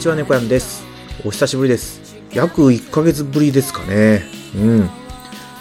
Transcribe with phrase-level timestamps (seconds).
[0.00, 0.82] にちは、猫やんです。
[1.26, 2.16] お久しぶりです。
[2.32, 4.22] 約1ヶ月ぶりですかね。
[4.56, 4.90] うん。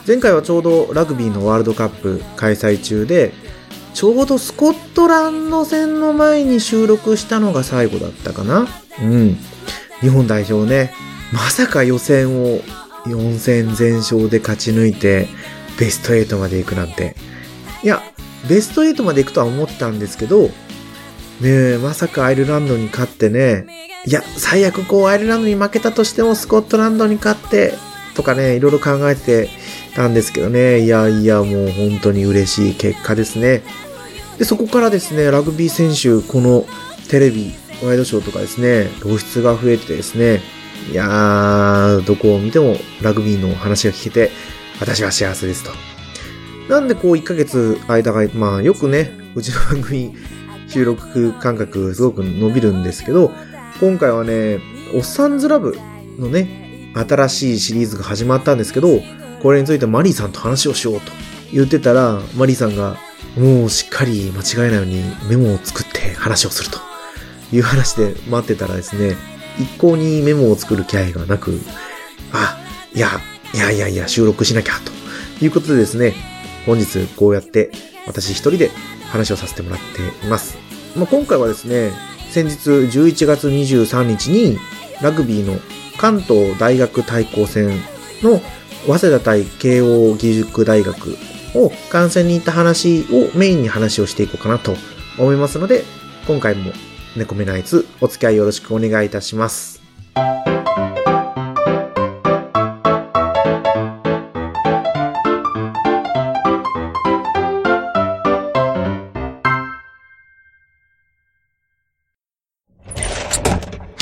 [0.07, 3.33] 前回はちょうどラグビーのワールドカップ開催中で、
[3.93, 8.65] ちょうどスコットランド戦の前に収録したのが最後だったかな。
[9.01, 9.37] うん。
[9.99, 10.93] 日本代表ね、
[11.33, 12.61] まさか予選を
[13.07, 15.27] 4戦全勝で勝ち抜いて、
[15.77, 17.17] ベスト8まで行くなんて。
[17.83, 18.01] いや、
[18.47, 20.49] ベスト8まで行くとは思ったんですけど、
[21.41, 23.65] ねえ、まさかアイルランドに勝ってね、
[24.05, 27.73] いや、最悪こうアイルランドに負けたとしてもスコットランドに勝って、
[28.15, 29.49] とかね、いろいろ考えて
[29.95, 33.63] たんですけどね、いやいや、もう本当に嬉しい結果ですね。
[34.37, 36.65] で、そこからですね、ラグビー選手、この
[37.07, 40.41] テレビ、ワイドショーとかですね、露出が増えてですね、
[40.91, 44.31] いやー、どこを見てもラグビーの話が聞けて、
[44.81, 45.71] 私は幸せですと。
[46.67, 50.13] なんでこう1ヶ月間が、まあよくね、うちの番組
[50.69, 53.31] 収録間隔すごく伸びるんですけど、
[53.79, 54.59] 今回はね、
[54.93, 55.77] おっさんずラブ
[56.17, 59.01] のね、新しいシリーズが始まったんですけど、
[59.41, 61.11] これについてマリーさんと話をしようと
[61.51, 62.97] 言ってたら、マリーさんが、
[63.37, 66.79] もうしっかり間違えないようにメモを作って話をすると
[67.55, 69.15] いう話で待ってたらですね、
[69.59, 71.59] 一向にメモを作る気配がなく、
[72.31, 72.57] あ、
[72.93, 73.07] いや、
[73.53, 74.73] いやいやいや、収録しなきゃ
[75.39, 76.13] ということでですね、
[76.65, 77.71] 本日こうやって
[78.07, 78.71] 私一人で
[79.09, 80.68] 話をさせてもらっています。
[80.95, 81.91] まあ、今回はですね、
[82.29, 84.57] 先日11月23日に
[85.01, 85.59] ラグビーの
[85.97, 87.69] 関東大学対抗戦
[88.21, 88.39] の
[88.85, 91.17] 早稲田対慶応義塾大学
[91.55, 94.75] を観戦に行った話をメインに話をしていこうかなと
[95.17, 95.83] 思いますので、
[96.27, 96.71] 今回も
[97.15, 99.81] 猫目ナイツお付き合いよろしくお願いいたします。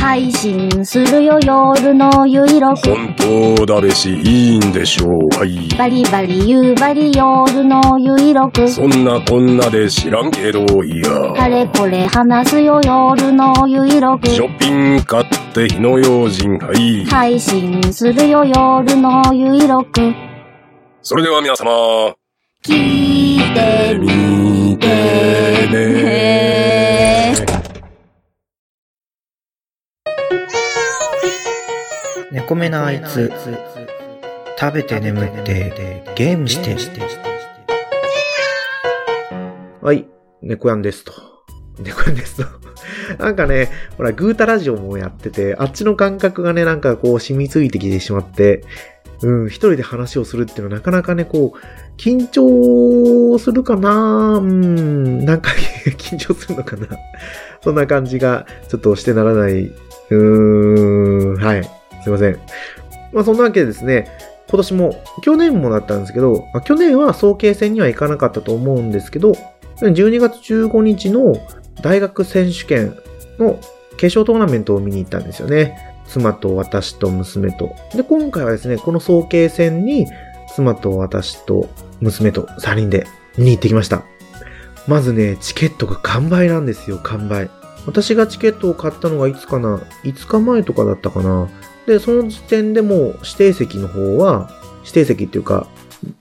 [0.07, 3.13] 配信するよ夜のゆいろく本
[3.57, 5.38] 当だべし、いいんでしょう。
[5.38, 5.68] はい。
[5.78, 11.34] バリバリ夕張夜のゆいろくそんなこんなで知らんけど、いや。
[11.38, 17.03] あれこれ話すよ夜のゆいろくショッピング買って火の用心、はい。
[17.03, 20.13] 配信するよ夜のゆいろく
[21.01, 22.16] それでは皆様、
[22.63, 24.07] 聞いてみ
[24.69, 24.88] 見て。
[25.67, 26.77] ね
[32.47, 33.30] 猫目なあいつ、
[34.58, 36.78] 食べて眠ってゲームして。
[39.81, 40.06] はい、
[40.41, 41.12] 猫やんですと。
[41.78, 42.46] 猫やんですと。
[43.22, 48.64] なんかね、ほら、グータラジオもやってて、あっちの感覚がね、なんかこう染みついてきてしまって、
[49.24, 51.58] うん、一人で話をするっていうのはなかなかね、こう、
[51.97, 55.52] 緊張するかなうん、なんか
[55.97, 56.88] 緊張するのかな
[57.62, 59.64] そんな感じがちょっとしてならない。
[59.64, 61.69] うーん、はい。
[62.07, 62.40] すいません。
[63.12, 64.07] まあそんなわけでですね、
[64.50, 69.34] 今年も、去年もだったんですけど、まあ、去年は早慶戦には行かなかったと思うんですけど、
[69.81, 71.35] 12月15日の
[71.81, 72.97] 大学選手権
[73.38, 73.59] の
[73.97, 75.78] 決勝トーナメントを見に行ったんですよね。
[76.07, 77.75] 妻と私と娘と。
[77.94, 80.07] で、今回はですね、この早慶戦に
[80.56, 81.69] 妻と私と
[82.00, 83.06] 娘と3人で
[83.38, 84.03] 見に行ってきました。
[84.88, 87.50] まずね、チケットが完売なんですよ、完売。
[87.85, 91.49] 私がチケットを買ったのがいつかな ?5 日前とかだったかな
[91.87, 94.51] で、その時点でもう指定席の方は、
[94.81, 95.67] 指定席っていうか、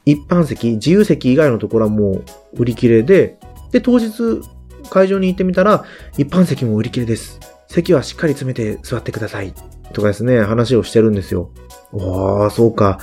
[0.06, 2.24] 一般席、自由席以外のところはもう
[2.54, 3.36] 売り切れで、
[3.72, 4.12] で、当日
[4.88, 5.84] 会場に行ってみたら、
[6.16, 7.40] 一般席も売り切れです。
[7.68, 9.52] 席はしっかり詰めて座ってください。
[9.92, 11.50] とかですね、話をしてるんですよ。
[11.92, 12.98] おー、そうか。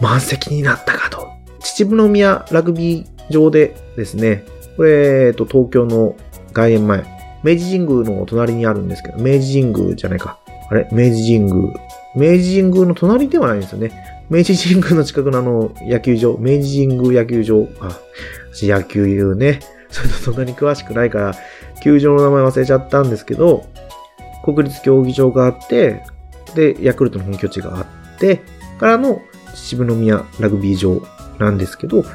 [0.00, 1.26] 満席になったかと。
[1.60, 4.44] 秩父宮ラグビー場でですね、
[4.76, 6.16] これ、えっと、東京の
[6.52, 7.04] 外苑前、
[7.42, 10.38] 明治神宮の隣にあるんですけど、明治神宮じゃないか。
[10.70, 10.88] あれ？
[10.92, 11.74] 明治神宮。
[12.14, 13.92] 明治神宮の隣ではないんですよね。
[14.30, 17.68] 明治神宮の近くのあの、野球場、明治神宮野球場。
[17.80, 17.98] あ、
[18.52, 19.60] 私野球言うね。
[19.90, 21.34] それとそんなに詳しくないから、
[21.82, 23.64] 球場の名前忘れちゃったんですけど、
[24.44, 26.02] 国立競技場があって、
[26.54, 28.42] で、ヤクルトの本拠地があって、
[28.78, 29.22] からの
[29.54, 31.02] 秩父宮ラグビー場
[31.38, 32.08] なんですけど、こ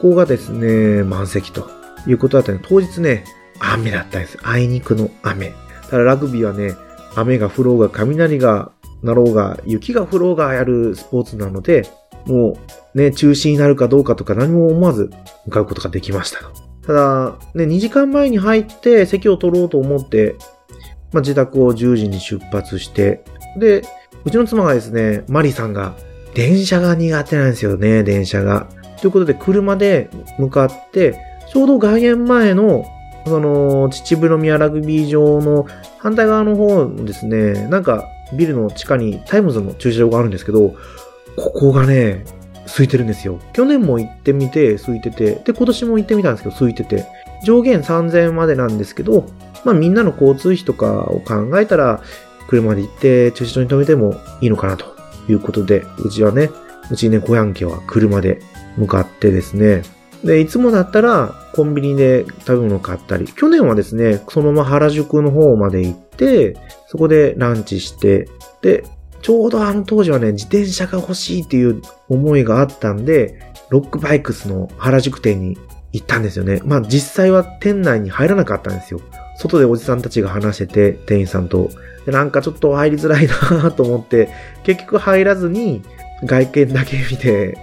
[0.00, 1.68] こがですね、満席と
[2.06, 2.60] いうことだったね。
[2.62, 3.24] 当日ね、
[3.58, 4.38] 雨だったんです。
[4.42, 5.52] あいにくの雨。
[5.90, 6.74] ただラグビーはね、
[7.16, 11.88] 雨が降ろうが雷がなろうが、雪が降ろうがやるスポーツなので、
[12.26, 12.58] も
[12.94, 15.10] うね、中止になるかどうかとか何も思わず
[15.46, 16.38] 向かうことができました。
[16.86, 20.36] ただ、ね、2時間前に入って席を取ろうと思って、
[21.12, 23.24] まあ、自宅を10時に出発して、
[23.58, 23.82] で、
[24.24, 25.94] うちの妻がですね、マリさんが、
[26.34, 28.68] 電車が苦手なんですよね、電車が。
[29.00, 31.18] ということで、車で向かって、
[31.52, 32.84] ちょうど外苑前の、
[33.26, 35.66] その、秩父宮ラグビー場の
[35.98, 40.76] 反対側の方ですね、なんか、ビルの地下にタイムズの駐車場があるんですけど、
[41.36, 42.24] ここがね、
[42.66, 43.40] 空いてるんですよ。
[43.52, 47.06] 去年も行ってみて空いてて、で、今年も行ってみたんですけど空いてて、
[47.44, 49.26] 上限3000円までなんですけど、
[49.64, 52.02] まあみんなの交通費とかを考えたら、
[52.48, 54.86] 車で行って駐車場に止めてもいいのかなと
[55.28, 56.50] いうことで、うちはね、
[56.90, 58.40] うちね、小ヤン家は車で
[58.76, 59.82] 向かってですね、
[60.24, 66.56] で、いつもだったらコンビニで食べ物買ったり、去年はですね、そのまま原宿の方まで行って、
[66.88, 68.28] そこでランチして、
[68.62, 68.84] で、
[69.22, 75.58] ちょうどあの当時はね、自転車が欲しいっていう思いがあったんで、ロックバイクスの原宿店に
[75.92, 76.60] 行ったんですよね。
[76.64, 79.00] まあ実際は店内に入らなかったんですよ。
[79.36, 81.70] 外でおじさんたちが話してて、店員さんと。
[82.06, 84.30] でなんかちょっと入りづらいなと思って、
[84.64, 85.82] 結局入らずに
[86.24, 87.58] 外見だけ見て、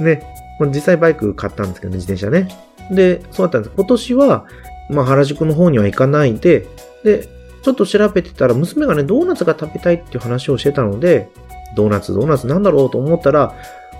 [0.00, 0.22] ね、
[0.66, 2.48] 実際バイク買ったんですけどね、自転車ね。
[2.90, 3.72] で、そうだったんです。
[3.76, 4.46] 今年は、
[4.90, 6.66] まあ原宿の方には行かないで、
[7.04, 7.28] で、
[7.62, 11.28] ちょっと調べてたら、娘がね、ドーナツが食べたいっていう話をしてたので、
[11.76, 13.54] ドーナツ、ドーナツなんだろうと思ったら、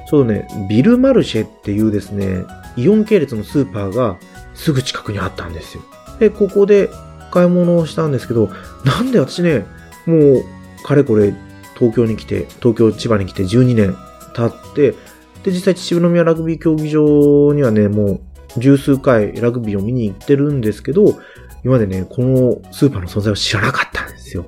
[0.08, 2.44] ちょうね、ビルマルシェっていうですね、
[2.76, 4.18] イオン系列のスーパーが
[4.54, 5.82] すぐ近くにあったんですよ。
[6.18, 6.90] で、ここで
[7.30, 8.50] 買い物をしたんですけど、
[8.84, 9.66] なんで私ね、
[10.06, 10.44] もう、
[10.84, 11.34] かれこれ、
[11.78, 13.96] 東京に来て、東京、千葉に来て12年
[14.34, 14.94] 経って、
[15.44, 18.20] で、実際秩父宮ラグビー競技場にはね、もう
[18.58, 21.19] 十数回ラグビーを見に行ってるんですけど、
[21.64, 24.46] 今までね、このスーパーの存在を知らなかったんですよ。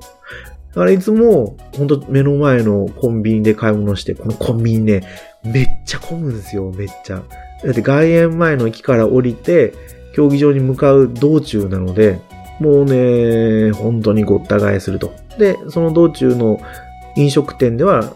[0.71, 5.03] だからいつも、ほんと目の前のコンビニで買い物して、このコンビニね、
[5.45, 7.23] めっちゃ混むんですよ、めっちゃ。
[7.63, 9.75] だって外苑前の駅から降りて、
[10.15, 12.21] 競技場に向かう道中なので、
[12.59, 15.13] もうね、本当にごった返すると。
[15.39, 16.61] で、その道中の
[17.17, 18.15] 飲食店では、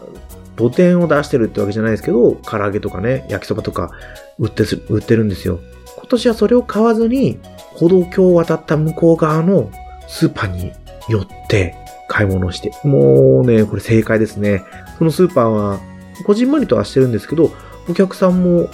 [0.57, 3.91] 露店を出してるってわけじゃないですけど、唐揚げとかね、焼きそばとか
[4.39, 5.59] 売って売ってるんですよ。
[5.97, 7.39] 今年はそれを買わずに、
[7.75, 9.71] 歩道橋を渡った向こう側の
[10.07, 10.71] スーパーに
[11.07, 11.75] 寄って
[12.07, 12.71] 買い物をして。
[12.83, 14.63] もうね、これ正解ですね。
[14.97, 15.79] そのスーパーは、
[16.25, 17.51] こじんまりとはしてるんですけど、
[17.89, 18.69] お客さんも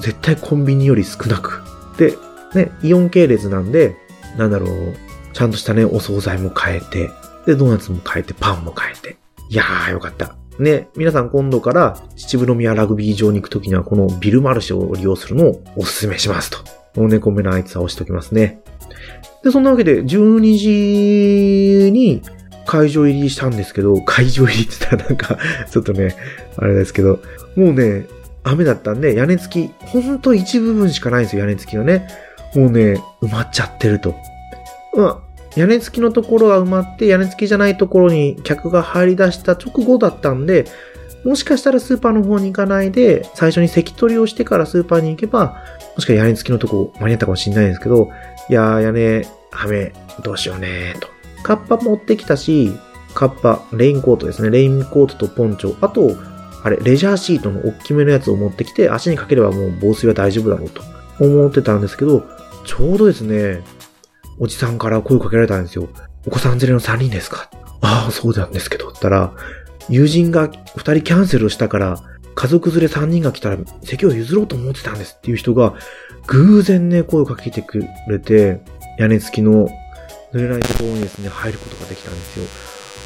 [0.00, 1.62] 絶対コンビニより少なく。
[1.98, 2.14] で、
[2.54, 3.96] ね、イオン系列なんで、
[4.38, 4.94] なんだろう、
[5.32, 7.10] ちゃんとしたね、お惣菜も買えて、
[7.46, 9.16] で、ドーナツも買えて、パンも買えて。
[9.50, 10.34] いやー、よかった。
[10.58, 16.58] ね、皆さん今度から秩父宮ラグビー場に行くときにはこのビルマルシェを利用するのをお勧めしますと。
[16.94, 18.62] この猫目のあいつは押しときますね。
[19.44, 20.56] で、そんなわけで12
[21.86, 22.22] 時に
[22.64, 25.38] 会場入りしたんですけど、会場入りって言ったらなんか、
[25.70, 26.16] ちょっとね、
[26.56, 27.20] あれですけど、
[27.54, 28.06] もうね、
[28.42, 32.08] 雨だったんで、屋根付き、ほんと一部分しかないんですよ、屋根付きがね。
[32.54, 34.14] もうね、埋まっちゃってると。
[34.96, 35.25] まあ、
[35.56, 40.66] 屋根付きのところが埋まって、屋根付きじゃないところに客が入り出した直後だったんで、
[41.24, 45.62] もしかしたらスーパーの方に行かないで、最初に席取りをしてからスーパーに行けば、
[45.96, 48.10] もしかしたら屋根付きのとこ間に合ったかもしれないんですけど、
[48.48, 51.08] いやー、屋根、雨、どうしようねーと。
[51.42, 52.72] カッパ持ってきたし、
[53.14, 54.50] カッパ、レインコートですね。
[54.50, 55.74] レインコートとポンチョ。
[55.80, 56.16] あと、
[56.62, 60.82] あれ、レジャーシートの大きめのやつを持ってきて、足にかければもう防水は大丈夫だろうと
[61.18, 62.24] 思ってたんですけど、
[62.64, 63.62] ちょうどですね、
[64.38, 65.88] おじさんから声をかけられたんですよ。
[66.26, 67.50] お子さん連れの3人ですか？
[67.80, 68.88] ああ、そうなんですけど。
[68.88, 69.32] ったら、
[69.88, 71.98] 友人が2人キャンセルをしたから、
[72.34, 75.74] 家族連れ3人が来たら席を譲ろうと思ってたんですっていう人が、
[76.26, 78.60] 偶然ね、声をかけてくれて、
[78.98, 79.68] 屋根付きの
[80.32, 82.46] 濡れないところにですね、入ることができたんですよ。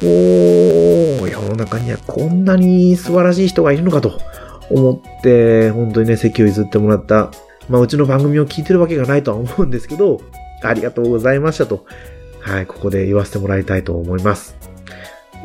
[0.03, 4.19] おー、世の中にはこんなに素晴らしい人がいるのかと
[4.69, 7.31] 思って、本当にね、席を譲ってもらった。
[7.69, 10.19] まあ、うちの番組を聞いてるわけがないとは思うんですけど、
[10.61, 11.85] ありがとうございましたと。
[12.39, 14.55] はい、ここで言わせてもらいたいと思います。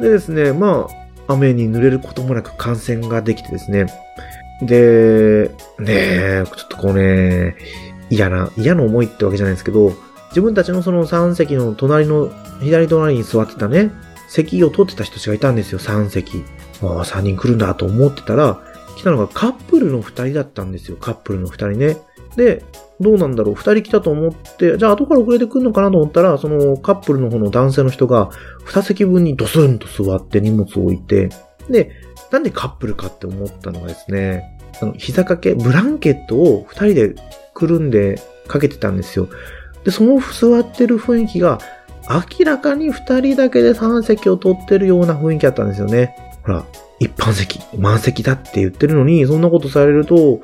[0.01, 0.89] でですね、ま
[1.29, 3.87] あ、雨に濡れることもなく感染ができてですね。
[4.63, 7.57] で、ねえちょっとこうね、
[8.09, 9.93] 嫌な、嫌な思いってわけじゃないですけど、
[10.31, 12.31] 自分たちのその3席の隣の、
[12.61, 13.91] 左隣に座ってたね、
[14.29, 16.45] 席を取ってた人たちがいたんですよ、3席。
[16.83, 18.61] ああ、3人来るんだと思ってたら、
[18.97, 21.97] 来たのがカップルの2人だったんですよ、カップルの2人ね。
[22.37, 22.63] で、
[23.01, 28.31] どうなんだろう二人来たと思って、じゃあ後から遅れてくるのかなと思ったら、そのカップルの方の男性の人が
[28.65, 31.31] 二席分にドスンと座って荷物を置いて、
[31.69, 31.91] で、
[32.31, 37.15] なんでカップルかって思ったのがですね、あの、膝掛け、ブランケットを二人で
[37.55, 39.29] くるんでかけてたんですよ。
[39.85, 41.59] で、その座ってる雰囲気が、
[42.09, 46.15] 明らかに二人だけで3席を取ってるような雰囲気だったんですよね。
[46.45, 46.65] ほら、
[47.01, 50.41] 一般席、満席だって言ってるのに、そんなことされると、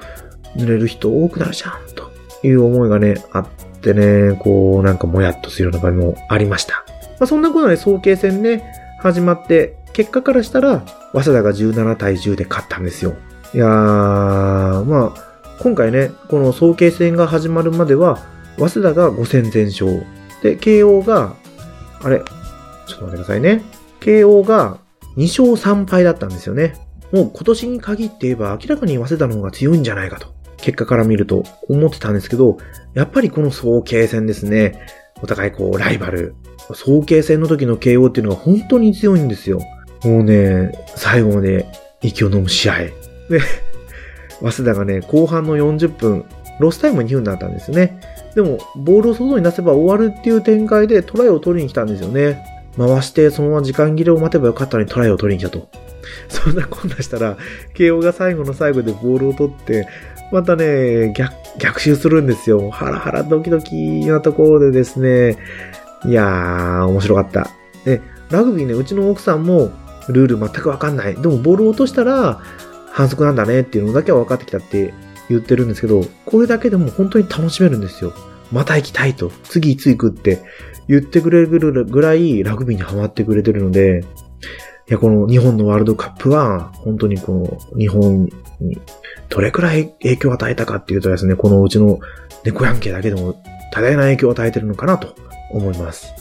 [0.57, 2.11] 濡れる人多くなるじゃん、と
[2.47, 3.47] いう思いがね、あっ
[3.81, 6.85] てね、こう、なんかもやっとするような場合もありました。
[7.19, 8.65] まあ、そんなことで早慶戦ね、
[9.01, 10.83] 始まって、結果からしたら、
[11.13, 13.15] 早稲田が17対10で勝ったんですよ。
[13.55, 18.19] いやー、まあ、今回ね、この早慶戦が始まるまでは、
[18.59, 20.05] 早稲田が5戦全勝。
[20.43, 21.35] で、慶応が、
[22.03, 22.23] あれ、
[22.87, 23.63] ちょっと待ってくださいね。
[24.01, 24.79] 慶応が
[25.17, 26.75] 2勝3敗だったんですよね。
[27.13, 30.32] もう今年に限って言えば明らかに早稲田の方が強いんじゃないかと。
[30.63, 32.57] 結果から見ると思ってたんですけど、
[32.95, 34.81] やっぱりこの早慶戦ですね。
[35.23, 36.35] お互いこう、ライバル。
[36.73, 39.61] 早慶戦の時の慶応っていうのが本当に強いんですよ。
[40.05, 41.67] もうね、最後まで
[42.01, 42.79] 息を飲む試合。
[42.79, 42.93] で、
[44.41, 46.25] 早稲田がね、後半の40分、
[46.61, 48.01] ロスタイム2分だったんですね。
[48.35, 52.43] でも、ボールを外に出せば終わるっていう展開でトライを取りに来たんですよね。
[52.77, 55.69] 回して、そのまま時間切れを待てばよかったのにトライを取りに来たと。
[56.29, 57.37] そんなこんなしたら、
[57.75, 59.87] 慶応が最後の最後でボールを取って、
[60.33, 62.71] またね、逆、逆襲するんですよ。
[62.71, 65.37] ハラハラドキドキなところでですね、
[66.05, 67.51] いやー、面白かった。
[67.85, 68.01] で、
[68.31, 69.71] ラグビーね、うちの奥さんも
[70.09, 71.15] ルール全くわかんない。
[71.15, 72.41] でもボールを落としたら
[72.91, 74.95] 反則なんだねっていうのだけは分かってきたって
[75.29, 78.13] 言ってるんですけど、これだけでも本当に楽しめるんですよ。
[78.53, 80.41] また行きたいと、次いつ行くって
[80.89, 84.05] 言ってくれるぐらいラグビーにハマってくれてるので、
[84.89, 88.29] いや、この日本のワールドカップは、本当にこの日本
[88.61, 88.79] に
[89.29, 91.99] どれくらい影響を与えたかっていうとですね、このうちの
[92.45, 93.43] 猫ヤンケだけでも
[93.73, 95.15] 多大な影響を与えてるのかなと
[95.53, 96.13] 思います。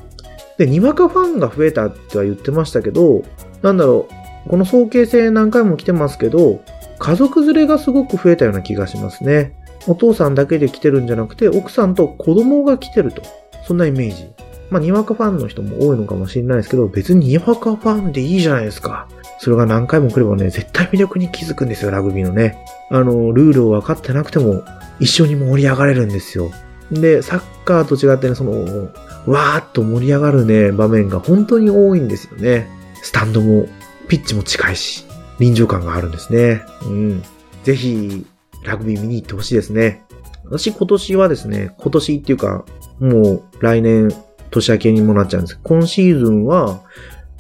[0.58, 3.24] で、にわかファンが増えたっては言ってましたけど、
[3.62, 4.08] なんだろ
[4.46, 6.62] う、この早慶戦何回も来てますけど、
[7.00, 9.56] 家族連れがすごく増えたような気がしますね。
[9.88, 13.22] お父さんだけで来てるんじゃなくて、奥さんと子供が来てると。
[13.68, 14.30] そんなイメージ。
[14.70, 19.08] まあ、にわかファンの人も多いのかもしれないですけど、別ににわかファンでいいじゃないですか。
[19.38, 22.64] それが何回も来ればね、絶対魅力に気づくんですよ、ラグビーのね。
[22.90, 24.64] あの、ルールを分かってなくても、
[25.00, 26.52] 一緒に盛り上がれるんですよ。
[26.92, 28.92] で、サッカーと違ってね、その、
[29.26, 32.70] わーっと盛り上がるね、場面が本当に多いんですよね。
[33.02, 33.68] スタンドも、
[34.08, 35.06] ピッチも近いし、
[35.40, 36.62] 臨場感があるんですね。
[36.86, 37.24] うん。
[37.64, 38.26] ぜひ、
[38.64, 40.04] ラグビー見に行ってほしいですね。
[40.46, 42.66] 私今年はですね、今年っていうか、
[43.00, 44.10] もう来年、
[44.50, 46.82] 年明けにもなっちゃうんです、今シーズンは、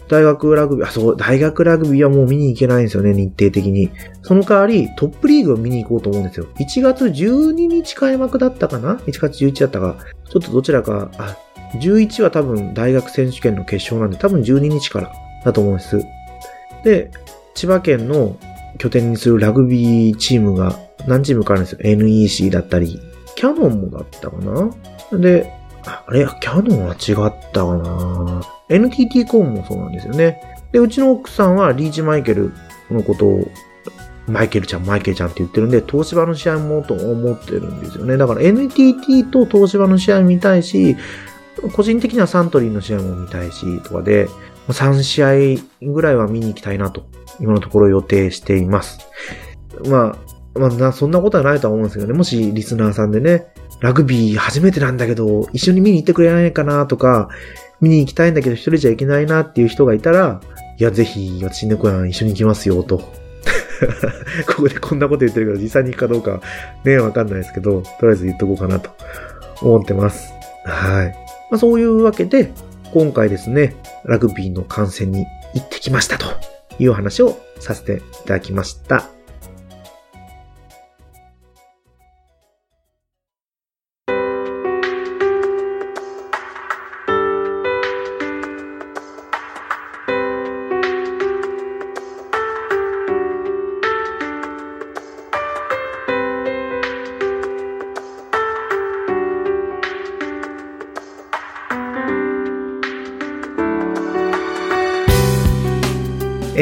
[0.07, 3.91] 大学ラグビー、あ、そう、大学ラグビーはもう見に行けないんですよね、日程的に。
[4.23, 6.47] その代わり、トップリーグを見に行こうと思うんですよ。
[6.59, 9.97] 1月12日開幕だったかな ?1 月11だったか。
[10.29, 11.37] ちょっとどちらか、あ、
[11.79, 15.11] 11は多分大学選手権の決勝なんで、多分12日から
[15.45, 16.01] だと思うんです。
[16.83, 17.11] で、
[17.55, 18.37] 千葉県の
[18.77, 21.79] 拠点にするラグビーチームが何チームかあるんですよ。
[21.83, 22.99] NEC だったり、
[23.35, 24.69] キャノンもだったかな
[25.19, 25.51] で、
[25.83, 30.41] あれキャノンは違ったかな ?NTT コーンもそうなんですよね。
[30.71, 32.53] で、うちの奥さんはリーチマイケル
[32.89, 33.47] のことを、
[34.27, 38.17] マイケルちゃん、マイケルちゃんって言ってるんで、東芝の試合もと思ってるんですよね。
[38.17, 40.95] だから NTT と東芝の試合見たいし、
[41.73, 44.29] 個人的にはサントリーの試合も見たいし、とかで、
[44.69, 47.05] 3試合ぐらいは見に行きたいなと、
[47.39, 48.99] 今のところ予定しています。
[49.87, 53.47] まあ、まあ、そんなことはないとは思うんですけどね、もしリスナーさんでね、
[53.79, 57.29] ラグビー初めてなんだけど、一緒に見に行ってくれないかなとか、
[57.79, 60.41] 見に行きたいんだけど一人じゃ行けないなっていう人がいたら、
[60.77, 62.97] いや、ぜひ、私猫やん一緒に行きますよ、と。
[64.47, 66.41] ここでこんなこと言ってるけど、実際に行くかどうか、
[66.83, 68.91] ね、わかんないですけど、とりあえず言っとこうかなと
[69.61, 70.31] 思ってます。
[70.65, 71.07] はい。
[71.49, 72.51] まあ、そういうわけで、
[72.93, 76.27] 今回ですね、ラグビーの観戦に行ってきましたと
[76.77, 79.07] いう話をさせていただきました。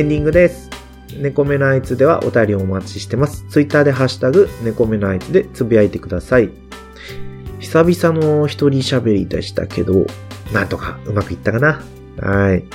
[0.09, 0.71] ンディングです。
[1.19, 3.45] 猫目ナイツではお便りをお待ちしてます。
[3.47, 6.49] ツイッターでハッシュタグ、猫目ナイツでつぶやいてください。
[7.59, 10.07] 久々の一人喋りでしたけど、
[10.51, 11.83] なんとかうまくいったかな。
[12.19, 12.65] はい。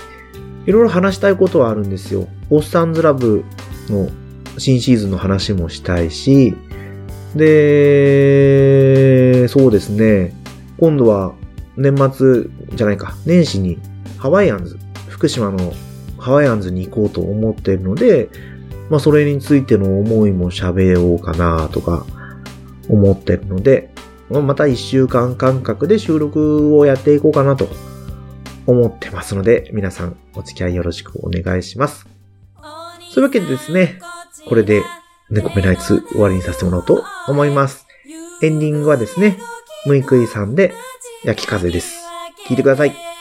[0.67, 2.29] いろいろ話したいことはあるんですよ。
[2.50, 3.43] オッサンズラブ
[3.88, 4.09] の
[4.57, 6.55] 新シーズンの話もしたいし、
[7.35, 7.49] で、
[9.49, 10.37] そうですね。
[10.79, 11.35] 今度は
[11.76, 12.45] 年末
[12.76, 13.81] じゃないか、年始に
[14.19, 15.73] ハワイアンズ、福島の
[16.25, 18.31] ハワイアンズに行こうと思ってるので、
[18.88, 22.07] まあそれについての思いも喋ろうかなとか
[22.88, 23.90] 思ってるので、
[24.31, 27.69] また一週間間隔で収録をやっていこうかなと
[28.66, 32.07] 思ってますので、皆さんお付き合いよろしくお願いします。
[33.12, 33.99] そういうわけでですね、
[34.49, 34.83] これで
[35.28, 37.87] 猫目ナイツ終わりにさせてもらおうと思います。
[38.43, 39.38] エンディングはですね、
[39.85, 40.73] むいくいさんで
[41.23, 41.95] 焼き風です。
[42.49, 43.13] 聞いてください。